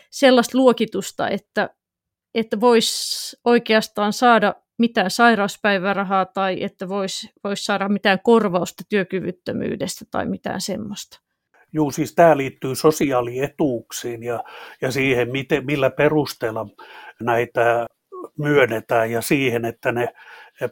sellaista 0.09 0.57
luokitusta, 0.57 1.29
että, 1.29 1.69
että 2.35 2.59
voisi 2.59 3.37
oikeastaan 3.45 4.13
saada 4.13 4.55
mitään 4.79 5.11
sairauspäivärahaa 5.11 6.25
tai 6.25 6.63
että 6.63 6.89
voisi 6.89 7.29
vois 7.43 7.65
saada 7.65 7.89
mitään 7.89 8.19
korvausta 8.23 8.83
työkyvyttömyydestä 8.89 10.05
tai 10.11 10.25
mitään 10.25 10.61
semmoista. 10.61 11.19
Joo, 11.73 11.91
siis 11.91 12.15
tämä 12.15 12.37
liittyy 12.37 12.75
sosiaalietuuksiin 12.75 14.23
ja, 14.23 14.43
ja 14.81 14.91
siihen, 14.91 15.31
miten, 15.31 15.65
millä 15.65 15.89
perusteella 15.89 16.67
näitä 17.21 17.87
myönnetään 18.37 19.11
ja 19.11 19.21
siihen, 19.21 19.65
että 19.65 19.91
ne 19.91 20.07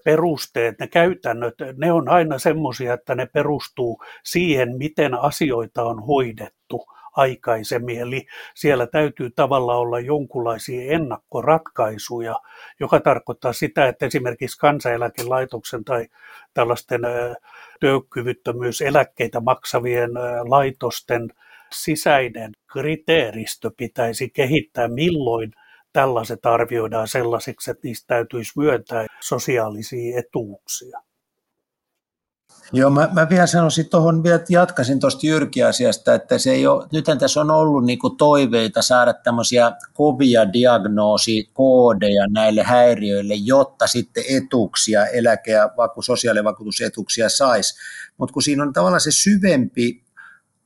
perusteet, 0.04 0.80
ne 0.80 0.88
käytännöt, 0.88 1.54
ne 1.78 1.92
on 1.92 2.10
aina 2.10 2.40
semmoisia, 2.40 2.94
että 2.94 3.16
ne 3.16 3.26
perustuu 3.26 4.04
siihen, 4.24 4.78
miten 4.78 5.14
asioita 5.14 5.84
on 5.84 6.06
hoidettu 6.06 6.86
aikaisemmin. 7.18 8.00
Eli 8.00 8.26
siellä 8.56 8.88
täytyy 8.88 9.30
tavallaan 9.30 9.80
olla 9.80 10.00
jonkunlaisia 10.00 10.92
ennakkoratkaisuja, 10.92 12.36
joka 12.80 13.00
tarkoittaa 13.00 13.54
sitä, 13.54 13.88
että 13.88 14.06
esimerkiksi 14.06 14.60
kansaneläkelaitoksen 14.60 15.84
tai 15.84 16.08
tällaisten 16.54 17.02
työkyvyttömyyseläkkeitä 17.80 19.40
maksavien 19.40 20.10
laitosten 20.48 21.30
sisäinen 21.74 22.52
kriteeristö 22.72 23.72
pitäisi 23.78 24.30
kehittää, 24.30 24.88
milloin 24.88 25.52
tällaiset 25.94 26.46
arvioidaan 26.46 27.08
sellaisiksi, 27.08 27.72
että 27.72 27.88
niistä 27.88 28.08
täytyisi 28.08 28.52
myöntää 28.56 29.06
sosiaalisia 29.20 30.20
etuuksia. 30.20 31.00
Joo, 32.74 32.90
mä, 32.90 33.10
mä 33.14 33.30
vielä 33.30 33.48
sanoisin 33.48 33.90
tuohon, 33.90 34.24
vielä 34.24 34.40
jatkaisin 34.50 35.00
tuosta 35.00 35.28
Jyrki-asiasta, 35.28 36.14
että 36.14 36.38
se 36.38 36.52
ei 36.52 36.68
ole, 36.68 36.88
nythän 36.92 37.18
tässä 37.18 37.42
on 37.42 37.52
ollut 37.52 37.86
niinku 37.86 38.10
toiveita 38.10 38.82
saada 38.82 39.14
tämmöisiä 39.14 39.72
kovia 39.94 40.54
diagnoosikodeja 40.54 42.28
näille 42.30 42.64
häiriöille, 42.64 43.34
jotta 43.34 43.88
sitten 43.88 44.24
etuuksia, 44.30 45.06
eläke- 45.06 45.52
ja 45.52 45.70
vaku, 45.78 46.02
sosiaalivakuutusetuuksia 46.02 47.30
saisi. 47.30 47.76
Mutta 48.18 48.34
kun 48.34 48.42
siinä 48.42 48.64
on 48.64 48.74
tavallaan 48.74 49.02
se 49.02 49.12
syvempi 49.12 50.04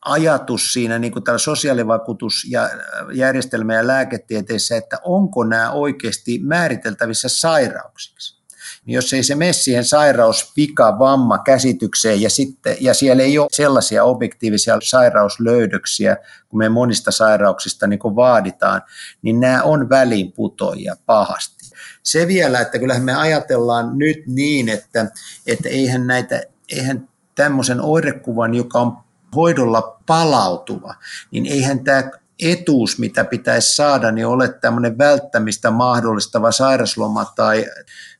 ajatus 0.05 0.73
siinä 0.73 0.99
niin 0.99 1.13
kuin 1.13 1.23
sosiaalivakuutusjärjestelmä 1.37 3.75
ja 3.75 3.87
lääketieteessä, 3.87 4.77
että 4.77 4.97
onko 5.03 5.43
nämä 5.43 5.71
oikeasti 5.71 6.39
määriteltävissä 6.43 7.29
sairauksiksi 7.29 8.40
niin 8.85 8.95
jos 8.95 9.13
ei 9.13 9.23
se 9.23 9.35
mene 9.35 9.53
siihen 9.53 9.85
sairaus, 9.85 10.53
vika, 10.57 10.99
vamma 10.99 11.37
käsitykseen 11.37 12.21
ja, 12.21 12.29
sitten, 12.29 12.77
ja 12.79 12.93
siellä 12.93 13.23
ei 13.23 13.37
ole 13.37 13.47
sellaisia 13.51 14.03
objektiivisia 14.03 14.77
sairauslöydöksiä, 14.83 16.17
kun 16.49 16.57
me 16.57 16.69
monista 16.69 17.11
sairauksista 17.11 17.87
niin 17.87 17.99
kuin 17.99 18.15
vaaditaan, 18.15 18.81
niin 19.21 19.39
nämä 19.39 19.63
on 19.63 19.89
väliinputoja 19.89 20.95
pahasti. 21.05 21.71
Se 22.03 22.27
vielä, 22.27 22.59
että 22.59 22.79
kyllähän 22.79 23.03
me 23.03 23.15
ajatellaan 23.15 23.97
nyt 23.97 24.17
niin, 24.27 24.69
että, 24.69 25.11
että 25.47 25.69
eihän 25.69 26.07
näitä, 26.07 26.43
eihän 26.69 27.09
tämmöisen 27.35 27.81
oirekuvan, 27.81 28.53
joka 28.53 28.79
on 28.79 28.97
hoidolla 29.35 29.97
palautuva, 30.05 30.95
niin 31.31 31.45
eihän 31.45 31.83
tämä 31.83 32.03
etuus, 32.41 32.99
mitä 32.99 33.23
pitäisi 33.23 33.75
saada, 33.75 34.11
niin 34.11 34.27
ole 34.27 34.53
tämmöinen 34.53 34.97
välttämistä 34.97 35.71
mahdollistava 35.71 36.51
sairasloma 36.51 37.25
tai 37.25 37.65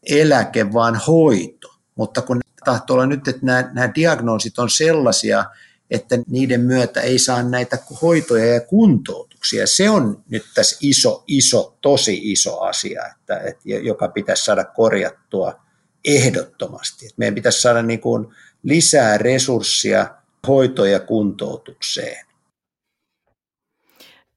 eläke, 0.04 0.74
vaan 0.74 0.96
hoito. 1.08 1.74
Mutta 1.96 2.22
kun 2.22 2.40
tahtoo 2.66 2.94
olla 2.94 3.06
nyt, 3.06 3.28
että 3.28 3.46
nämä, 3.46 3.70
nämä 3.74 3.92
diagnoosit 3.96 4.60
on 4.60 4.70
sellaisia, 4.70 5.46
että 5.92 6.18
niiden 6.28 6.62
myötä 6.62 7.02
ei 7.02 7.20
saa 7.20 7.44
näitä 7.44 7.78
hoitoja 8.02 8.54
ja 8.54 8.62
kuntoutuksia. 8.62 9.68
Se 9.68 9.90
on 9.90 10.24
nyt 10.30 10.44
tässä 10.56 10.78
iso, 10.82 11.24
iso, 11.28 11.78
tosi 11.82 12.32
iso 12.32 12.60
asia, 12.60 13.08
että, 13.08 13.38
että, 13.38 13.62
joka 13.66 14.08
pitäisi 14.08 14.46
saada 14.46 14.64
korjattua 14.64 15.62
ehdottomasti. 16.06 17.06
Että 17.06 17.16
meidän 17.18 17.36
pitäisi 17.36 17.62
saada 17.62 17.82
niin 17.82 18.02
kuin 18.02 18.28
lisää 18.64 19.18
resurssia 19.18 20.08
hoito- 20.48 20.86
ja 20.86 21.00
kuntoutukseen. 21.00 22.26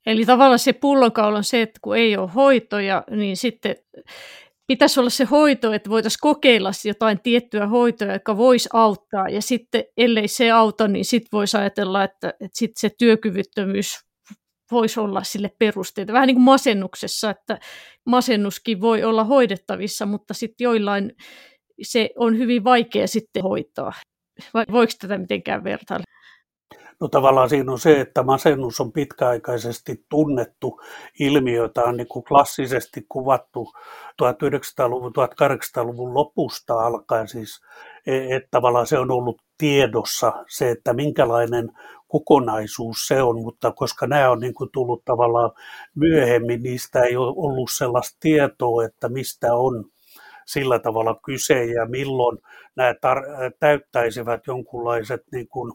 Eli 0.06 0.25
tavallaan 0.26 0.58
se 0.58 0.73
pullonkaula 0.73 1.37
on 1.38 1.44
se, 1.44 1.62
että 1.62 1.78
kun 1.82 1.96
ei 1.96 2.16
ole 2.16 2.30
hoitoja, 2.34 3.04
niin 3.11 3.37
sitten 3.37 3.76
pitäisi 4.66 5.00
olla 5.00 5.11
se 5.11 5.25
hoito, 5.25 5.73
että 5.73 5.90
voitaisiin 5.90 6.18
kokeilla 6.20 6.70
jotain 6.84 7.20
tiettyä 7.20 7.66
hoitoa, 7.66 8.12
joka 8.12 8.37
voisi 8.37 8.68
auttaa. 8.73 9.28
Ja 9.28 9.42
sitten, 9.42 9.84
ellei 9.96 10.28
se 10.28 10.50
auta, 10.50 10.88
niin 10.88 11.04
sitten 11.04 11.28
voisi 11.32 11.56
ajatella, 11.56 12.04
että, 12.04 12.28
että 12.28 12.58
sitten 12.58 12.80
se 12.80 12.90
työkyvyttömyys 12.99 14.00
voisi 14.70 15.00
olla 15.00 15.23
sille 15.23 15.50
perusteita. 15.58 16.12
Vähän 16.12 16.26
niin 16.26 16.37
kuin 16.37 16.44
masennuksessa, 16.44 17.30
että 17.30 17.58
masennuskin 18.06 18.80
voi 18.80 19.04
olla 19.04 19.24
hoidettavissa, 19.24 20.07
mutta 20.07 20.35
sitten 20.35 20.64
joillain 20.64 21.12
se 21.83 22.11
on 22.16 22.38
hyvin 22.38 22.64
vaikea 22.64 23.07
sitten 23.07 23.42
hoitaa. 23.42 23.92
Vai 24.55 24.64
voiko 24.72 24.92
tätä 25.00 25.18
mitenkään 25.18 25.64
vertailla? 25.64 26.04
No 27.00 27.09
tavallaan 27.09 27.48
siinä 27.48 27.72
on 27.72 27.78
se, 27.78 28.00
että 28.00 28.22
masennus 28.22 28.80
on 28.80 28.92
pitkäaikaisesti 28.92 30.04
tunnettu 30.09 30.80
ilmiö, 31.20 31.57
jota 31.57 31.83
on 31.83 31.96
niin 31.96 32.09
kuin 32.09 32.24
klassisesti 32.24 33.07
kuvattu 33.09 33.72
1900-luvun, 34.22 35.12
1800-luvun 35.12 36.14
lopusta 36.14 36.74
alkaen. 36.74 37.28
Siis, 37.28 37.61
e, 38.07 38.37
että 38.37 38.48
tavallaan 38.50 38.87
se 38.87 38.98
on 38.98 39.11
ollut 39.11 39.42
tiedossa 39.59 40.44
se, 40.48 40.70
että 40.70 40.92
minkälainen 40.92 41.72
kokonaisuus 42.09 43.07
se 43.07 43.22
on, 43.22 43.42
mutta 43.42 43.72
koska 43.72 44.07
nämä 44.07 44.30
on 44.30 44.40
niin 44.40 44.54
kuin 44.54 44.70
tullut 44.72 45.04
tavallaan 45.04 45.50
myöhemmin, 45.94 46.62
niistä 46.62 47.02
ei 47.02 47.16
ole 47.16 47.35
ollut 47.37 47.70
sellaista 47.70 48.16
tietoa, 48.20 48.85
että 48.85 49.09
mistä 49.09 49.54
on 49.54 49.85
sillä 50.46 50.78
tavalla 50.78 51.20
kyse 51.24 51.64
ja 51.64 51.87
milloin 51.87 52.38
nämä 52.76 52.92
tar- 52.92 53.52
täyttäisivät 53.61 54.46
jonkunlaiset 54.46 55.22
niin 55.33 55.48
kuin 55.48 55.72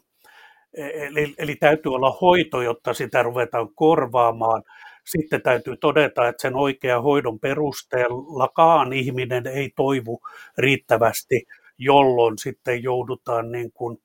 Eli, 0.73 1.33
eli 1.37 1.55
täytyy 1.55 1.93
olla 1.93 2.17
hoito, 2.21 2.61
jotta 2.61 2.93
sitä 2.93 3.23
ruvetaan 3.23 3.69
korvaamaan. 3.75 4.63
Sitten 5.05 5.41
täytyy 5.41 5.77
todeta, 5.77 6.27
että 6.27 6.41
sen 6.41 6.55
oikean 6.55 7.03
hoidon 7.03 7.39
perusteellakaan 7.39 8.93
ihminen 8.93 9.47
ei 9.47 9.69
toivu 9.75 10.21
riittävästi, 10.57 11.45
jolloin 11.77 12.37
sitten 12.37 12.83
joudutaan 12.83 13.51
niin 13.51 13.71
kuin 13.71 13.97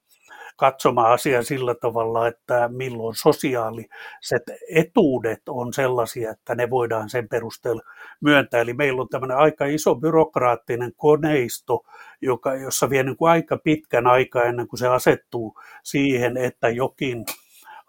katsomaan 0.56 1.12
asiaa 1.12 1.42
sillä 1.42 1.74
tavalla, 1.74 2.28
että 2.28 2.68
milloin 2.68 3.14
sosiaaliset 3.14 4.42
etuudet 4.74 5.42
on 5.48 5.72
sellaisia, 5.72 6.30
että 6.30 6.54
ne 6.54 6.70
voidaan 6.70 7.10
sen 7.10 7.28
perusteella 7.28 7.82
myöntää. 8.20 8.60
Eli 8.60 8.74
meillä 8.74 9.02
on 9.02 9.08
tämmöinen 9.08 9.36
aika 9.36 9.66
iso 9.66 9.94
byrokraattinen 9.94 10.92
koneisto, 10.96 11.84
joka, 12.22 12.54
jossa 12.54 12.90
vie 12.90 13.02
niin 13.02 13.16
kuin 13.16 13.30
aika 13.30 13.56
pitkän 13.56 14.06
aikaa 14.06 14.42
ennen 14.42 14.68
kuin 14.68 14.78
se 14.78 14.88
asettuu 14.88 15.60
siihen, 15.82 16.36
että 16.36 16.68
jokin 16.68 17.24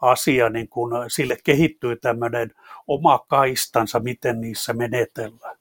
asia, 0.01 0.49
niin 0.49 0.69
kun 0.69 0.91
sille 1.07 1.37
kehittyy 1.43 1.95
tämmöinen 1.95 2.51
oma 2.87 3.19
kaistansa, 3.19 3.99
miten 3.99 4.41
niissä 4.41 4.73
menetellään. 4.73 5.54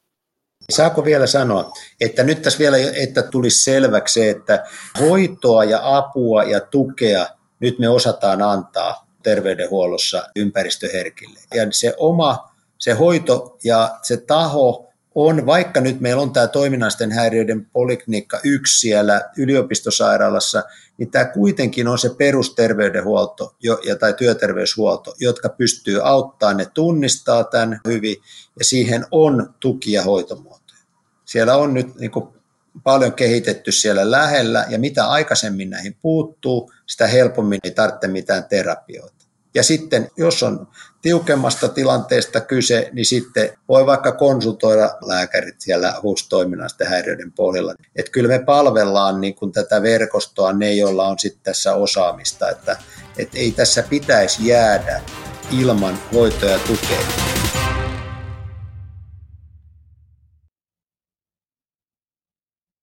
Saako 0.70 1.04
vielä 1.04 1.26
sanoa, 1.26 1.72
että 2.00 2.22
nyt 2.22 2.42
tässä 2.42 2.58
vielä, 2.58 2.76
että 3.02 3.22
tulisi 3.22 3.62
selväksi 3.62 4.14
se, 4.14 4.30
että 4.30 4.64
hoitoa 5.00 5.64
ja 5.64 5.96
apua 5.96 6.44
ja 6.44 6.60
tukea 6.60 7.26
nyt 7.60 7.78
me 7.78 7.88
osataan 7.88 8.42
antaa 8.42 9.06
terveydenhuollossa 9.22 10.22
ympäristöherkille. 10.36 11.38
Ja 11.54 11.66
se 11.70 11.94
oma, 11.96 12.54
se 12.78 12.92
hoito 12.92 13.58
ja 13.64 13.98
se 14.02 14.16
taho 14.16 14.93
on, 15.14 15.46
vaikka 15.46 15.80
nyt 15.80 16.00
meillä 16.00 16.22
on 16.22 16.32
tämä 16.32 16.46
toiminnallisten 16.46 17.12
häiriöiden 17.12 17.66
poliklinikka 17.66 18.40
yksi 18.44 18.80
siellä 18.80 19.30
yliopistosairaalassa, 19.36 20.62
niin 20.98 21.10
tämä 21.10 21.24
kuitenkin 21.24 21.88
on 21.88 21.98
se 21.98 22.10
perusterveydenhuolto 22.18 23.56
jo, 23.60 23.80
ja, 23.86 23.96
tai 23.96 24.14
työterveyshuolto, 24.14 25.14
jotka 25.20 25.48
pystyy 25.48 26.08
auttamaan, 26.08 26.56
ne 26.56 26.66
tunnistaa 26.74 27.44
tämän 27.44 27.80
hyvin 27.88 28.16
ja 28.58 28.64
siihen 28.64 29.06
on 29.10 29.54
tuki- 29.60 29.92
ja 29.92 30.02
hoitomuotoja. 30.02 30.80
Siellä 31.24 31.56
on 31.56 31.74
nyt 31.74 31.94
niin 31.94 32.10
kuin 32.10 32.28
paljon 32.82 33.12
kehitetty 33.12 33.72
siellä 33.72 34.10
lähellä 34.10 34.66
ja 34.68 34.78
mitä 34.78 35.06
aikaisemmin 35.06 35.70
näihin 35.70 35.96
puuttuu, 36.02 36.72
sitä 36.86 37.06
helpommin 37.06 37.60
ei 37.64 37.70
tarvitse 37.70 38.08
mitään 38.08 38.44
terapioita. 38.44 39.23
Ja 39.54 39.62
sitten, 39.62 40.10
jos 40.16 40.42
on 40.42 40.68
tiukemmasta 41.02 41.68
tilanteesta 41.68 42.40
kyse, 42.40 42.90
niin 42.92 43.06
sitten 43.06 43.50
voi 43.68 43.86
vaikka 43.86 44.12
konsultoida 44.12 44.96
lääkärit 45.06 45.60
siellä 45.60 45.94
HUS-toiminnallisten 46.02 46.86
häiriöiden 46.86 47.32
pohjalla. 47.32 47.74
Että 47.96 48.12
kyllä 48.12 48.28
me 48.28 48.38
palvellaan 48.38 49.20
niin 49.20 49.34
kuin 49.34 49.52
tätä 49.52 49.82
verkostoa 49.82 50.52
ne, 50.52 50.72
joilla 50.72 51.06
on 51.06 51.18
sitten 51.18 51.42
tässä 51.42 51.74
osaamista, 51.74 52.50
että, 52.50 52.76
että 53.18 53.38
ei 53.38 53.52
tässä 53.52 53.82
pitäisi 53.82 54.46
jäädä 54.46 55.00
ilman 55.50 55.98
hoitoa 56.12 56.50
ja 56.50 56.58
tukea. 56.58 57.43